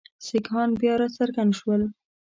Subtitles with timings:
[0.25, 1.81] سیکهان بیا را څرګند شول.